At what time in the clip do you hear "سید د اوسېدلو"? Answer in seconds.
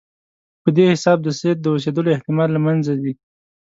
1.39-2.13